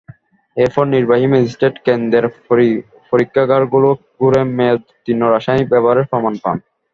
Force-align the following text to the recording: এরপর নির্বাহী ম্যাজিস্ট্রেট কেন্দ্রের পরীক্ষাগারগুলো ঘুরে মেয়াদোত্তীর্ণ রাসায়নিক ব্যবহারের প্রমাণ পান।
এরপর 0.57 0.85
নির্বাহী 0.87 1.25
ম্যাজিস্ট্রেট 1.29 1.75
কেন্দ্রের 1.85 2.25
পরীক্ষাগারগুলো 3.11 3.89
ঘুরে 4.15 4.41
মেয়াদোত্তীর্ণ 4.57 5.21
রাসায়নিক 5.27 5.67
ব্যবহারের 5.73 6.09
প্রমাণ 6.11 6.33
পান। 6.43 6.57